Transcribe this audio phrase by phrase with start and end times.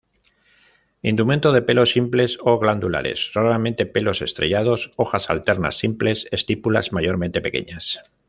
[1.03, 4.93] Indumento de pelos simples o glandulares, raramente pelos estrellados.
[4.95, 7.99] Hojas alternas, simples; estípulas mayormente pequeñas.